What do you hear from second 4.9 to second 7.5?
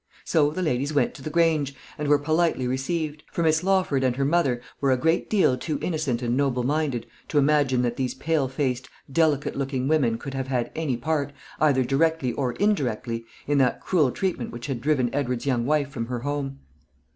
a great deal too innocent and noble minded to